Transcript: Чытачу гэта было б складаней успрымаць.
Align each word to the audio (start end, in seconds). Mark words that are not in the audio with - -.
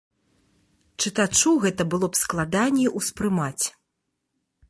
Чытачу 1.03 1.51
гэта 1.65 1.85
было 1.91 2.09
б 2.15 2.21
складаней 2.23 2.87
успрымаць. 3.01 3.65